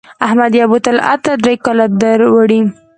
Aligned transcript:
احمد 0.25 0.51
یو 0.59 0.67
بوتل 0.71 0.97
عطر 1.11 1.35
درې 1.45 1.55
کاله 1.65 1.85
دوړوي. 2.01 2.61